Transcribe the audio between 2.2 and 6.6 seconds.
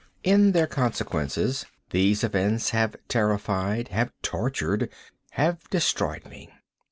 events have terrified—have tortured—have destroyed me.